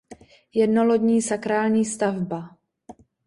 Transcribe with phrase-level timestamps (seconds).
[0.53, 2.49] Jednolodní sakrální stavba.